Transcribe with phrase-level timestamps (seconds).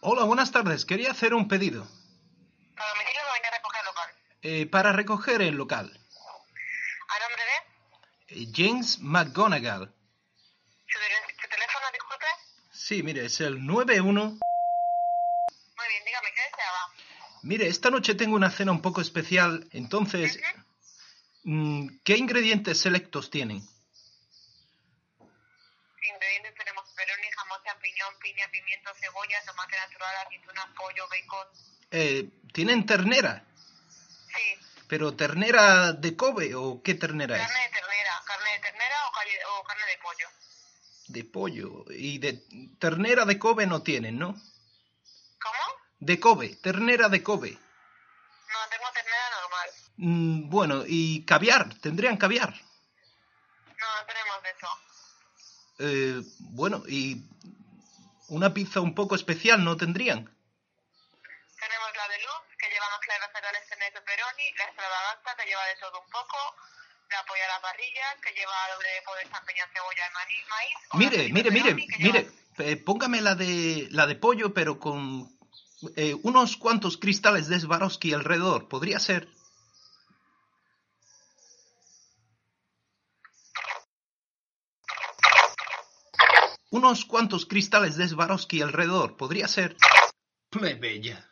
[0.00, 0.84] Hola, buenas tardes.
[0.84, 1.86] Quería hacer un pedido.
[2.76, 4.10] ¿Para domicilio o venir a recoger local?
[4.42, 5.86] Eh, para recoger el local.
[7.08, 8.42] ¿A nombre de?
[8.42, 9.92] Eh, James McGonagall.
[10.86, 12.26] ¿Su, dire- su teléfono, disculpe?
[12.72, 14.24] Sí, mire, es el 91.
[14.24, 14.38] Muy
[15.88, 16.78] bien, dígame, ¿qué deseaba?
[17.42, 20.38] Mire, esta noche tengo una cena un poco especial, entonces...
[21.44, 23.66] mm, ¿Qué ingredientes selectos tienen?
[26.38, 31.46] Ingredientes tenemos pepperoni, jamón, champiñón, piña, pimiento, cebolla, tomate natural, aceituna, pollo, bacon.
[31.90, 33.44] Eh, ¿Tienen ternera?
[34.28, 37.42] Sí, ¿Pero ternera de Kobe o qué ternera es?
[37.42, 40.28] carne de ternera, carne de ternera o, carne de pollo.
[41.08, 41.84] De pollo.
[41.90, 42.44] Y de
[42.78, 44.34] ternera de Kobe no tienen, ¿no?
[45.42, 45.64] ¿Cómo?
[45.98, 47.50] De Kobe, ternera de Kobe.
[47.50, 49.68] No, tengo ternera normal.
[49.96, 52.50] Mm, bueno, y caviar, ¿tendrían caviar?
[52.52, 54.87] No, no tenemos de eso.
[55.78, 56.20] Eh,
[56.52, 57.22] bueno, y
[58.28, 60.24] una pizza un poco especial, ¿no tendrían?
[60.24, 65.46] Tenemos la de luz, que lleva mezcla de vegetales, carne de pepperoni, la extravaganza, que
[65.48, 66.36] lleva de todo un poco,
[67.10, 70.12] la polla a la parrilla, que lleva doble de pollo, champiñón, cebolla y
[70.50, 70.76] maíz.
[70.94, 75.28] Mire, mire, mire, mire, lleva- eh, póngame la de la de pollo, pero con
[75.96, 79.28] eh, unos cuantos cristales de Swarovski alrededor, podría ser.
[86.70, 89.76] Unos cuantos cristales de Swarovski alrededor, podría ser.
[90.50, 91.27] Plebeya.